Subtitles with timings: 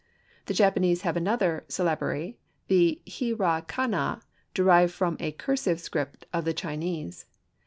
[0.47, 4.21] The Japanese have another syllabary, the Hi ra ka na,
[4.55, 7.27] derived from a cursive script of the Chinese.